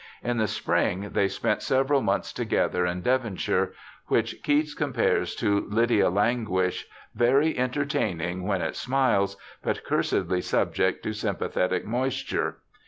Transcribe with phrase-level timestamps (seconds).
[0.23, 3.73] In the spring they spent several months together in Devonshire,
[4.07, 11.13] which Keats compares to Lydia Languish, 'very entertaining when it smiles, but cursedly subject to
[11.13, 12.57] sympathetic moisture.'